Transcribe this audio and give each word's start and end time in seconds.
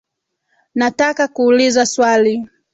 Nataka 0.75 1.23
kuuliza 1.35 1.85
swali. 1.85 2.35